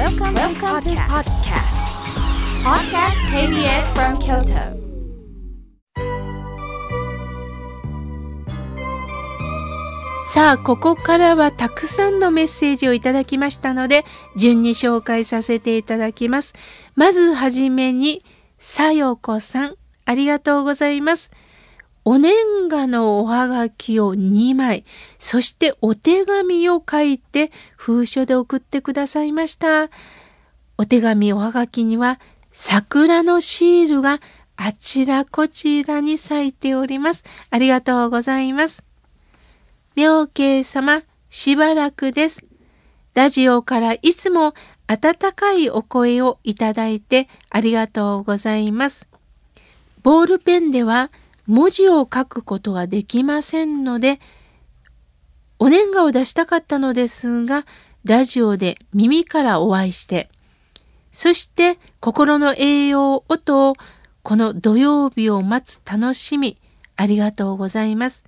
[0.00, 1.76] Welcome, Welcome to podcast.
[2.64, 4.74] Podcast KBS from Kyoto.
[10.32, 16.54] さあ、ここからはたくさんのメッセージをいただきましたので、順に紹介させていただきます。
[16.94, 18.24] まずはじめに、
[18.58, 19.74] さよこさん、
[20.06, 21.30] ありがとうございます。
[22.04, 22.34] お年
[22.68, 24.84] 賀のおはがきを2枚、
[25.18, 29.90] そしてお手紙を書いて封書で送ってくださいました。
[30.78, 32.18] お手紙おはがきには
[32.52, 34.20] 桜のシールが
[34.56, 37.24] あちらこちらに咲いております。
[37.50, 38.82] ありがとうございます。
[39.94, 42.44] 妙慶様、しばらくです。
[43.14, 44.54] ラジオからいつも
[44.86, 49.08] 温かいお声をいただいてありがとうございます。
[50.02, 51.10] ボールペンでは
[51.46, 54.20] 文字を書くことができませんので、
[55.58, 57.66] お年賀を出したかったのですが、
[58.04, 60.30] ラジオで耳からお会いして、
[61.12, 63.74] そして心の栄養をと、
[64.22, 66.58] この土曜日を待つ楽しみ、
[66.96, 68.24] ありがとうございます。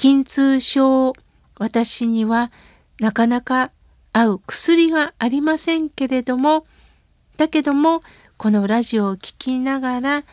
[0.00, 1.12] 筋痛症、
[1.58, 2.52] 私には
[3.00, 3.70] なかなか
[4.12, 6.66] 合う薬がありませんけれども、
[7.36, 8.02] だけども、
[8.36, 10.24] このラジオを聴きながら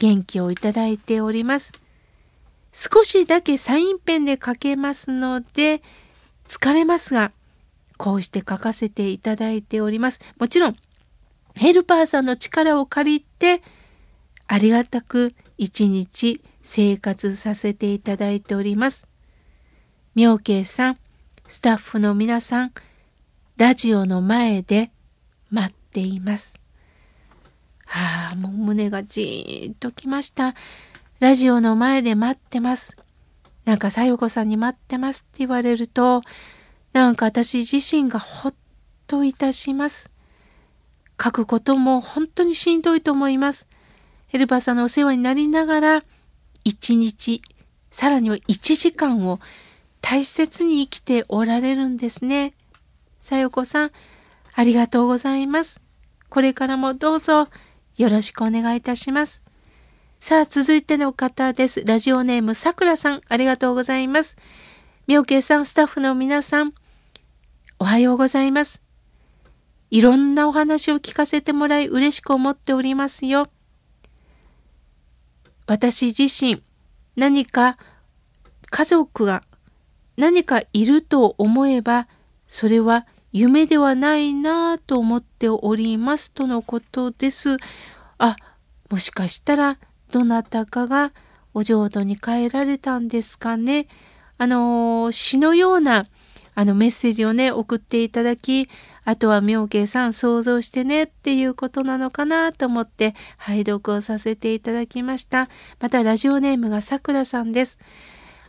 [0.00, 1.72] 元気をいただいております。
[2.72, 5.82] 少しだけサインペンで書けますので、
[6.48, 7.32] 疲れますが、
[7.98, 10.18] こうして書かせていただいております。
[10.38, 10.76] もちろん、
[11.54, 13.62] ヘルパーさんの力を借りて、
[14.46, 19.06] ありがたく一日生活させていただいております。
[20.14, 20.98] 妙慶さん、
[21.46, 22.72] スタッフの皆さん、
[23.58, 24.90] ラジオの前で
[25.50, 26.59] 待っています。
[27.90, 30.54] はあ、もう胸がじーっときました。
[31.18, 32.96] ラジオの前で待ってます。
[33.64, 36.22] なんか、さよこさんに待ってますって言われると、
[36.92, 38.54] なんか私自身がほっ
[39.08, 40.08] といたします。
[41.20, 43.66] 書くことも本当にしんどいと思います。
[44.28, 46.04] ヘルパーさんのお世話になりながら、
[46.62, 47.42] 一日、
[47.90, 49.40] さらには一時間を
[50.00, 52.54] 大切に生きておられるんですね。
[53.20, 53.90] さよこさん、
[54.54, 55.80] ありがとうございます。
[56.28, 57.48] これからもどうぞ
[58.00, 59.42] よろしくお願いいたします。
[60.20, 61.84] さあ、続いての方です。
[61.84, 64.38] ラジオネームさくらさん、ありがとうございます。
[65.06, 66.72] みょけさん、スタッフの皆さん、
[67.78, 68.80] おはようございます。
[69.90, 73.48] いろんなお話を聞かせてもらい嬉しく思っておりますよ。
[75.66, 76.62] 私自身
[77.16, 77.76] 何か
[78.70, 79.42] 家族が
[80.16, 82.08] 何かいると思えば
[82.46, 87.58] それは夢ではないなぁと思っておりますとのことです。
[88.18, 88.36] あ、
[88.90, 89.78] もしかしたら
[90.10, 91.12] どなたかが
[91.54, 93.86] お浄土に帰られたんですかね。
[94.38, 96.06] あの詩のような
[96.54, 98.68] あのメッセージをね送っていただき
[99.04, 105.48] あとは妙慶さん想像してねっていうことなのかなと思って拝読をさせていただきました。
[105.78, 107.78] またラジオネームがさくらさんです。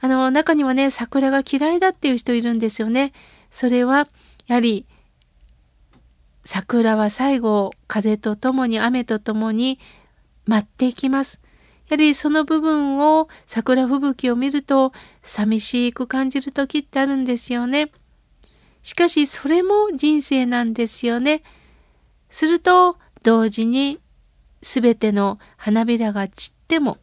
[0.00, 3.12] あの中にはね桜が嫌いだっていう人いるんですよね。
[3.50, 4.08] それは
[4.48, 4.86] やはり
[6.44, 9.78] 桜は最後風とともに雨とともに
[10.46, 11.38] 舞っていきます。
[11.88, 14.92] やはりその部分を桜吹雪を見ると
[15.22, 17.90] 寂しく感じる時ってあるんですよね。
[18.82, 21.42] しかしそれも人生なんですよね。
[22.30, 24.00] すると同時に
[24.62, 26.96] 全ての花びらが散っても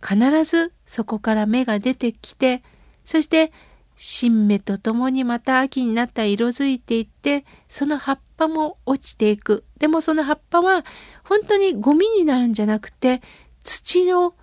[0.00, 2.62] 必ずそこから芽が出てきて
[3.04, 3.52] そして
[3.96, 9.64] 新芽とともにまた秋になった色づいていってその葉っぱも落ちていく。
[9.78, 10.84] でもその葉っぱは
[11.24, 13.22] 本当にゴミになるんじゃなくて
[13.64, 14.34] 土を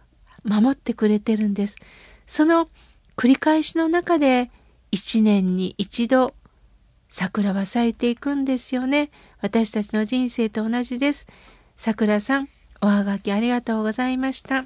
[0.44, 1.78] 守ってくれてるんです。
[2.26, 2.68] その
[3.16, 4.50] 繰り返しの中で
[4.92, 6.34] 一年に一度
[7.10, 9.12] 桜は咲いていくんですよね。
[9.40, 11.28] 私たちの人生と同じです。
[11.78, 12.50] 桜さん
[12.82, 14.66] おはがきありがとうございました。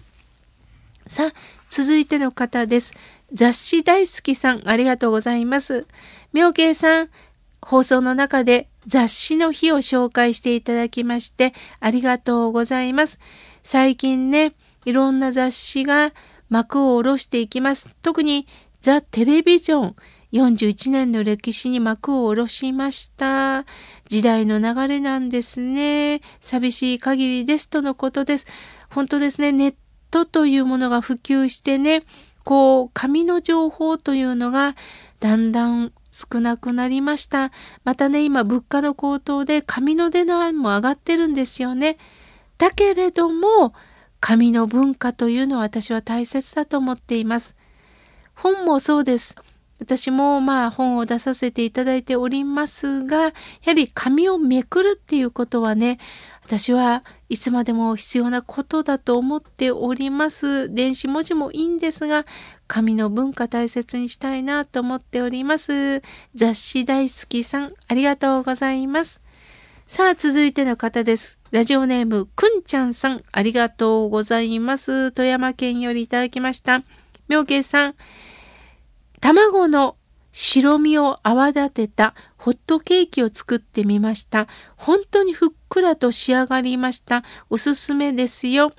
[1.07, 1.33] さあ
[1.69, 2.93] 続いての方です
[3.33, 5.85] 雑誌大好きさん、ありがとうございます。
[6.31, 7.09] 妙慶さん、
[7.61, 13.19] 放送の中で雑誌の日を紹介していただきまして、ありがとうございます。
[13.63, 14.53] 最近ね、
[14.85, 16.13] いろんな雑誌が
[16.49, 17.93] 幕を下ろしていきます。
[18.01, 18.47] 特に
[18.81, 19.95] ザ・テレビジョン。
[20.33, 23.65] 41年の歴史に幕を下ろしました。
[24.07, 26.21] 時代の流れなんですね。
[26.41, 28.45] 寂しい限りですとのことです。
[28.89, 29.53] 本当ですね。
[29.53, 29.75] ネッ
[30.17, 32.03] トというものが普及してね、
[32.43, 34.75] こう、紙の情報というのが
[35.19, 37.51] だんだん少なくなりました。
[37.83, 41.97] またね、今物価の高騰で紙の値段も上がってるんですよね。
[42.57, 43.73] だけれども、
[44.19, 47.55] 紙の文化というのは私は大切だと思っています。
[48.33, 49.35] 本もそうです。
[49.79, 53.31] 私もまあ本を出させていただいておりますが、や
[53.67, 55.99] はり紙をめくるっていうことはね、
[56.43, 60.73] 私はいつまでも必要なことだと思っております。
[60.73, 62.25] 電子文字もいいんですが、
[62.67, 66.01] 紙の文化大切にしたいなと思っております。
[66.35, 69.21] 雑誌大好きさん、ありがとうございます。
[69.87, 71.39] さあ、続いての方です。
[71.51, 75.11] ラジオネーム、くんちゃんさん、ありがとうございます。
[75.11, 76.83] 富山県よりいただきました。
[77.29, 77.95] 妙慶さん、
[79.19, 79.97] 卵の
[80.31, 84.47] 白身を泡立てたホットケーキを作ってみました。
[84.75, 87.23] 本当にふっくらと仕上がりました。
[87.49, 88.73] おすすめですよ。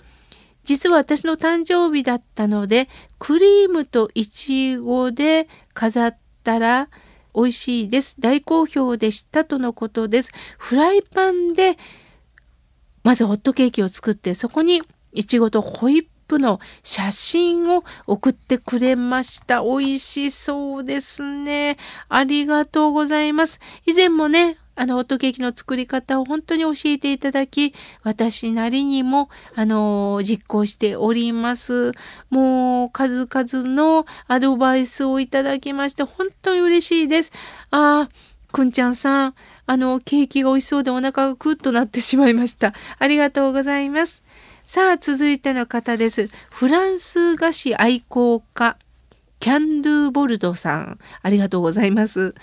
[0.63, 2.89] 実は私の誕生日だったので、
[3.19, 6.89] クリームとイチゴで飾ったら
[7.35, 8.17] 美味しいです。
[8.21, 10.31] 大好評でしたとのことです。
[10.59, 11.79] フライパンで
[13.03, 14.83] まずホットケーキを作って、そこに
[15.13, 19.63] イチゴとホイップの写真を送ってくれました。
[19.63, 21.79] 美味しそうですね。
[22.09, 23.59] ありがとうございます。
[23.87, 31.91] 以前もね、あの、ホットケーキの作り方を本当に教えていただき、私なりにも、あの、実行しております。
[32.31, 37.33] もう、数々のアドバイスをいただきまして、本当に嬉しいです。
[37.73, 38.09] ああ、
[38.53, 39.35] くんちゃんさん、
[39.67, 42.73] あの、ケーキが美味しそうでお腹がクッとなってしまいました。
[43.01, 44.23] ありがとうございます。
[44.69, 46.29] さあ、続いての方です。
[46.51, 48.77] フランス菓子愛好家、
[49.41, 50.99] キャンドゥボルドさん。
[51.23, 52.35] ありがとうございます。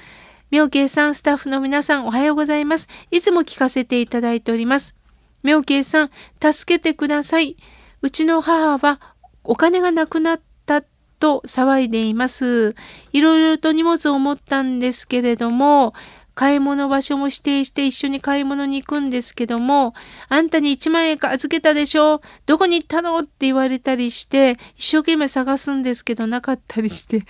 [0.50, 2.88] 妙慶さん、スタッフの皆さん、おはようございます。
[3.12, 4.96] いつも聞かせていただいております。
[5.44, 6.10] 妙慶さん、
[6.42, 7.58] 助けてください。
[8.02, 9.00] うちの母は
[9.44, 10.82] お金がなくなった
[11.20, 12.74] と騒いでいます。
[13.14, 15.94] いろいろと荷物を持ったんですけれども、
[16.36, 19.96] 買い物場所も指定して一緒に買い物に行くんですけども、
[20.30, 22.22] あんたに1万円か預けたでしょ？
[22.46, 23.18] どこに行ったの？
[23.18, 27.24] って言われたりして、一生懸命探すんですけどなかったりして、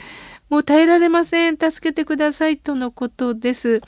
[0.49, 1.57] もう耐えられません。
[1.57, 3.81] 助けてくださいとのことです。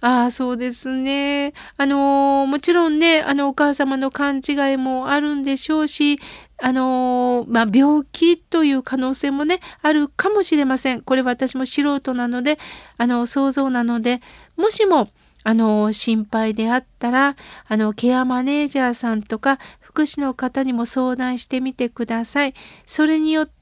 [0.00, 1.52] ああ、そうですね。
[1.76, 6.20] あのもちろんね、あの、お母様の勘違いもあるんでしょうし、
[6.60, 11.02] あのまあ、病気という可能性もね、あるかもしれません。
[11.02, 12.58] これ私も素人なので、
[12.96, 14.20] あの、想像なので、
[14.56, 15.08] もしも、
[15.42, 17.36] あの、心配であったら、
[17.66, 22.54] あの、ケアマネージャーさんとか、福祉の方にも相談してみてください。
[22.86, 23.57] それによって、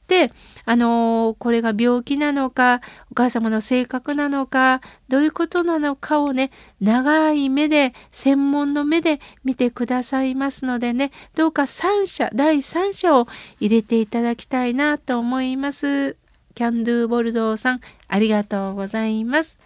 [0.64, 2.80] あのこれが病気なのか
[3.10, 6.50] お母様の性格なのかどういうことなのかをね
[6.80, 13.28] 長い目で専門の目で見てくださいますのでねどうか3社第3者を
[13.60, 16.16] 入れていただきたいなと思います。
[16.54, 19.58] キャンドゥボルドーさんありがとうございます。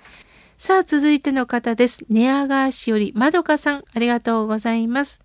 [0.59, 2.05] さあ続いての方です。
[2.11, 5.21] 寝屋川市よりまどかさんありがとうございます。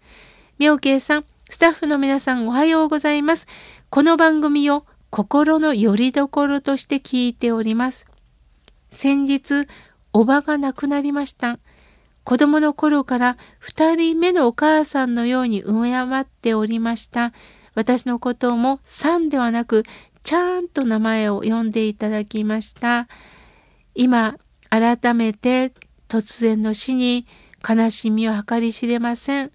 [0.59, 3.47] 妙慶さんスタッフの皆さんおはようございます。
[3.89, 4.85] この番組を
[5.15, 8.05] 心の拠り所として聞いております。
[8.91, 9.65] 先日、
[10.11, 11.57] おばが亡くなりました。
[12.25, 15.69] 子供の頃から2人目のお母さんのように敬
[16.19, 17.31] っておりました。
[17.75, 19.83] 私のこともさんではなく、
[20.21, 23.07] ちゃんと名前を呼んでいただきました。
[23.93, 24.35] 今、
[24.69, 25.71] 改めて
[26.09, 27.25] 突然の死に
[27.65, 29.51] 悲しみを計り知れません。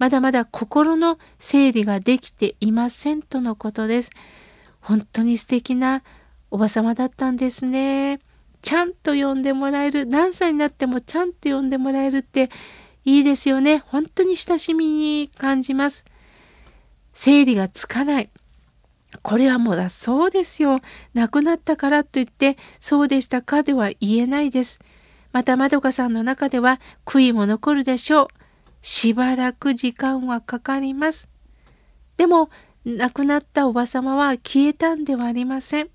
[0.00, 4.10] まだまだ心の整理ができていませんとのことです。
[4.86, 6.04] 本当に素敵な
[6.48, 8.20] おばさまだったんですね。
[8.62, 12.50] ちゃんと呼んでもらえる何歳になってもちゃんと呼んでもらえるって
[13.04, 13.82] いいですよね。
[13.88, 16.04] 本当に親しみに感じます。
[17.12, 18.30] 整理がつかない。
[19.22, 20.78] これはもうだそうですよ。
[21.14, 24.78] 亡くなったからといってそうでしたかでは言えないです。
[25.32, 28.28] またまどかさんの中では悔いも残るでしょう。
[28.82, 31.28] しばらく時間はかかります。
[32.16, 32.50] でも
[32.86, 35.88] 亡くなったおばさまは消えたんではありません。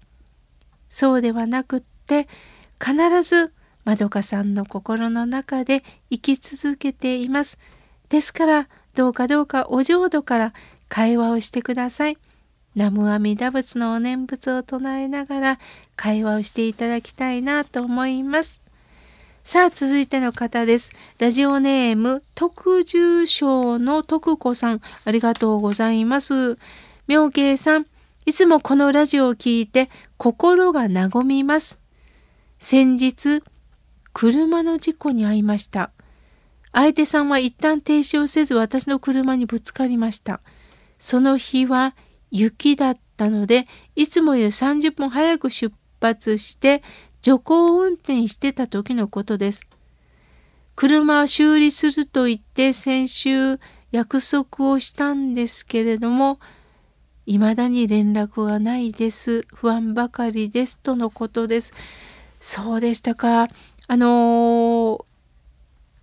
[0.90, 2.28] そうではなくって
[2.84, 3.54] 必ず
[3.86, 7.58] まどかさんの心の中で生き続けています。
[8.10, 10.54] ですからどうかどうかお浄土から
[10.90, 12.18] 会話をしてください。
[12.76, 15.60] 南無阿弥陀仏のお念仏を唱えながら
[15.96, 18.61] 会話をしていただきたいなと思います。
[19.44, 20.92] さあ続いての方です。
[21.18, 26.58] ラジオネーム特住賞の徳子さんありがとうございます。
[27.08, 27.86] 妙慶さん
[28.26, 31.80] いつもこのラジオを聞いて心が和みます。
[32.60, 33.44] 先日
[34.14, 35.92] 車の事故に遭いました。
[36.72, 40.40] 相手さんは一旦停止をせず私の車にぶつかりました。
[40.98, 41.96] その日は
[42.30, 46.84] 雪だったのでいつもより30分早く出発して
[47.22, 49.68] 徐行運転してた時のことです。
[50.76, 53.60] 車を修理すると言って先週
[53.92, 56.40] 約束をしたんですけれども、
[57.26, 59.46] 未だに連絡がないです。
[59.54, 60.80] 不安ばかりです。
[60.80, 61.74] とのことです。
[62.40, 63.48] そうでしたか。
[63.88, 65.11] あのー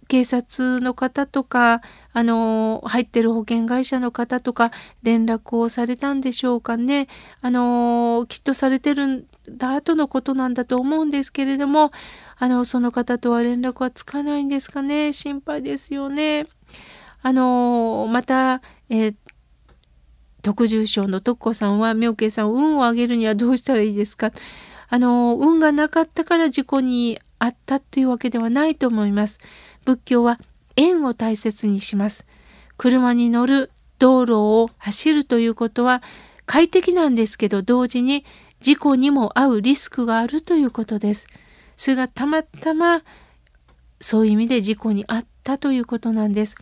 [0.08, 4.72] 警察の方とか、あの、入ってる保険会社の方とか、
[5.02, 7.08] 連絡をされたんでしょうかね。
[7.42, 11.92] あの、きっとされてるんだ後のことなんだと思うんですけれども、
[12.38, 15.12] あの、その方とは連絡はつかないんですかね。
[15.12, 16.46] 心配ですよね。
[17.22, 19.14] あの、また、えー
[20.40, 24.30] 特住省の徳子さんは妙慶さん運を上げるにはどうしたらいいですか
[24.88, 29.38] あの運がなかったから事故に遭ったというわけではないと思います
[29.85, 30.38] 仏教は
[30.76, 32.26] 縁を大切にします
[32.76, 36.02] 車に乗る道路を走るということは
[36.47, 38.25] 快適なんですけど同時に
[38.61, 41.26] 事故にも遭うリスクがあるということです
[41.76, 43.02] それがたまたま
[44.00, 46.57] そういう意味で事故に遭ったということなんです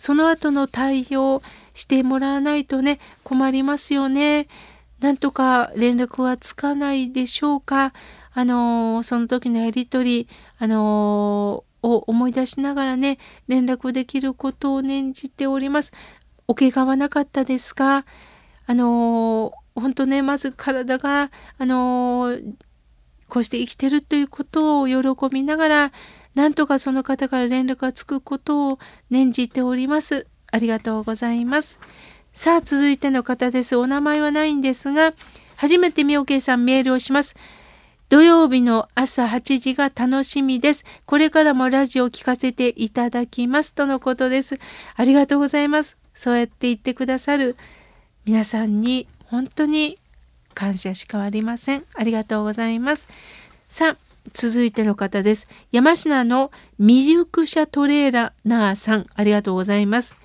[0.00, 1.42] その後の対応
[1.74, 4.48] してもらわないとね困りますよね。
[4.98, 7.92] なんとか連絡はつかないでしょうか。
[8.32, 13.18] あのその時のやり取りあのを思い出しながらね
[13.48, 15.92] 連絡できることを念じております。
[16.46, 18.04] お怪我はなかったですか？
[18.66, 22.36] あの本当ねまず体があの
[23.28, 24.94] こうして生きてるということを喜
[25.32, 25.92] びながら
[26.34, 28.78] なんとかその方から連絡がつくことを
[29.10, 30.26] 念じております。
[30.52, 31.78] ありがとうございます。
[32.32, 33.76] さあ、続いての方です。
[33.76, 35.14] お名前はないんですが、
[35.56, 37.36] 初めてみおけさんメールをします。
[38.10, 40.84] 土曜日の朝8時が楽しみです。
[41.06, 43.72] これからもラジオを聞かせていただきます。
[43.72, 44.58] とのことです。
[44.96, 45.96] ありがとうございます。
[46.12, 47.56] そうやって言ってくださる
[48.24, 49.96] 皆さんに本当に
[50.54, 51.84] 感謝しかありません。
[51.94, 53.06] ありがとうございます。
[53.68, 53.96] さあ、
[54.32, 55.46] 続いての方です。
[55.70, 60.16] 山科の未熟者トレーラーさん、ありがとうございます。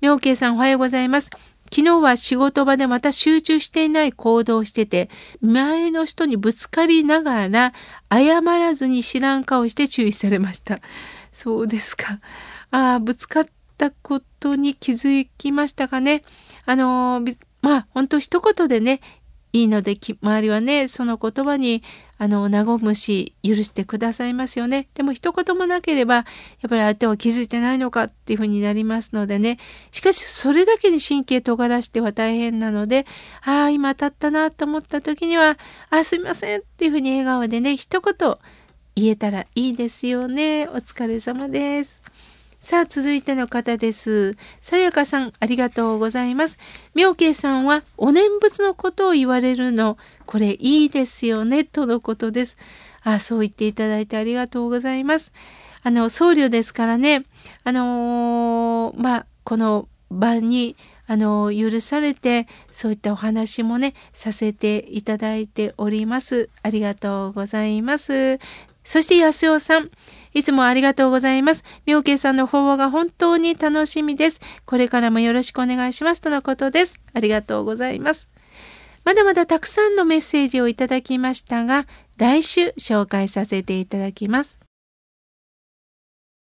[0.00, 1.30] 妙慶さん、おはようございます。
[1.70, 7.72] 昨日は仕事場でまた集中していない行動をしてて、前の人にぶつかりながら、
[8.10, 10.80] 謝らずに知らん顔して注意されました。
[11.32, 12.20] そうですか。
[12.70, 13.46] ああ、ぶつかっ
[13.76, 16.22] たことに気づきましたかね。
[16.64, 17.22] あの
[17.62, 19.00] まあ、本当一言でね、
[19.56, 21.82] いいので周りはねその言葉に
[22.18, 24.88] あの和むし許してくださいますよね。
[24.94, 26.24] でも一言もなければやっ
[26.68, 29.58] ぱり相手は気づいてないのかっていうふうになりますのでね。
[29.92, 33.06] しかしそれだけに神経尖らしては大変なので
[33.44, 35.58] ああ今当たったなと思った時には
[35.88, 38.36] 「あすいません」っていうふうに笑顔でね一言
[38.94, 40.68] 言えたらいいですよね。
[40.68, 42.02] お疲れ様です。
[42.66, 44.36] さあ、続いての方です。
[44.60, 46.58] さやかさん、ありがとうございます。
[46.96, 49.96] 妙慶さんは、お念仏のことを言われるの、
[50.26, 52.58] これいいですよね、とのことです。
[53.04, 55.30] あ、そう言っていただいてありがとうございます。
[55.84, 57.22] あの、僧侶ですからね、
[57.62, 60.74] あのー、まあ、この場に、
[61.06, 68.40] あの許されてそういったお話もねさせていただいておりますありがとうございます
[68.86, 69.90] そして安尾さん
[70.32, 71.64] いつもありがとうございます。
[71.86, 74.40] 妙慶さんの法話が本当に楽しみです。
[74.64, 76.20] これからもよろしくお願いします。
[76.20, 77.00] とのことです。
[77.14, 78.28] ありがとうございます。
[79.04, 84.65] まだまだたくさんのメッセージをいただきましたが、来週紹介させていただきます。